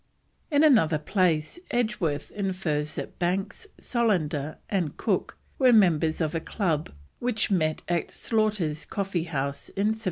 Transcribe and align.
In 0.49 0.63
another 0.63 0.97
place 0.97 1.59
Edgeworth 1.69 2.31
infers 2.31 2.95
that 2.95 3.19
Banks, 3.19 3.67
Solander, 3.79 4.57
and 4.67 4.97
Cook 4.97 5.37
were 5.59 5.71
members 5.71 6.21
of 6.21 6.33
a 6.33 6.39
club 6.39 6.89
which 7.19 7.51
met 7.51 7.83
at 7.87 8.09
Slaughter's 8.09 8.87
Coffee 8.87 9.25
House 9.25 9.69
in 9.69 9.89
1765. 9.93 9.99